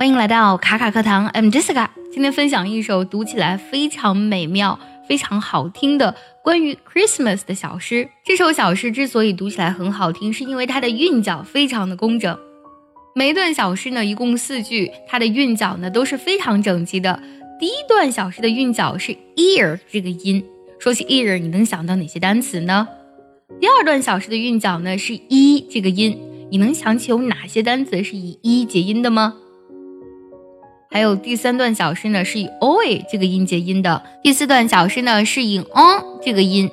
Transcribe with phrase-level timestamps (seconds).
[0.00, 1.86] 欢迎来到卡卡课堂，I'm Jessica。
[2.10, 8.08] 今天分享一首读起来非常美妙、非常好听的关于 Christmas 的小诗。
[8.24, 12.34] 这首小诗之所以读起来很好听，是因为它的韵脚非常的工整。
[13.14, 17.22] 每一段小诗呢，一共四句，它的韵脚呢都是非常整齐的。
[17.60, 20.42] 第一段小诗的韵脚是 ear 这个音。
[20.78, 22.88] 说起 ear，你能想到哪些单词呢？
[23.60, 26.18] 第二段小诗的韵脚呢是 e 这个音，
[26.50, 29.34] 你能想起有哪些单词是以 e 结音的吗？
[30.89, 36.69] 还有第三段小诗呢是以 oi 这个音结音的，第四段小诗呢是以 on 这个音，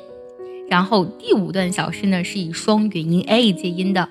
[0.69, 4.09] 然后第五段小诗呢是以双元音 a 结音的。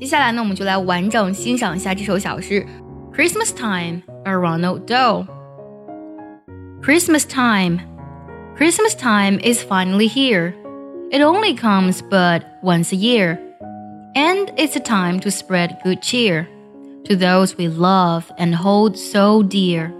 [0.00, 2.66] 接下来呢，我们就来完整欣赏一下这首小诗：
[3.14, 5.26] Christmas time, a Ronald Doe.
[6.82, 7.80] Christmas time,
[8.56, 10.54] Christmas time is finally here.
[11.10, 13.38] It only comes but once a year,
[14.14, 16.46] and it's a time to spread good cheer
[17.05, 19.93] to those we love and hold so dear.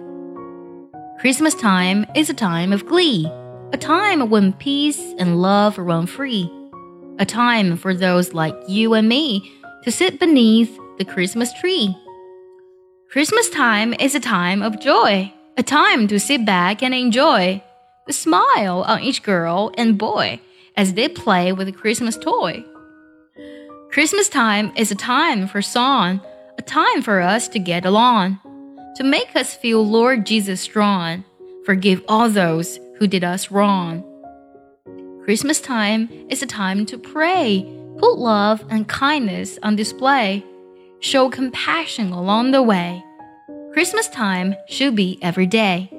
[1.19, 3.25] Christmas time is a time of glee,
[3.71, 6.49] a time when peace and love run free,
[7.19, 9.51] a time for those like you and me
[9.83, 11.95] to sit beneath the Christmas tree.
[13.09, 17.61] Christmas time is a time of joy, a time to sit back and enjoy
[18.07, 20.39] the smile on each girl and boy
[20.75, 22.63] as they play with a Christmas toy.
[23.91, 26.19] Christmas time is a time for song,
[26.57, 28.39] a time for us to get along,
[28.97, 31.23] to make us feel Lord Jesus strong,
[31.65, 34.03] forgive all those who did us wrong.
[35.23, 37.65] Christmas time is a time to pray
[37.97, 40.43] Put love and kindness on display.
[40.99, 43.03] Show compassion along the way.
[43.71, 45.92] Christmas time should be every day.